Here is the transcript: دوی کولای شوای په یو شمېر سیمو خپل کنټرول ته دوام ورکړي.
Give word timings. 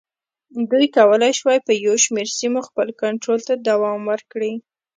دوی 0.69 0.85
کولای 0.97 1.33
شوای 1.39 1.59
په 1.67 1.73
یو 1.85 1.95
شمېر 2.05 2.27
سیمو 2.39 2.59
خپل 2.67 2.87
کنټرول 3.01 3.39
ته 3.47 3.53
دوام 3.67 3.99
ورکړي. 4.11 4.53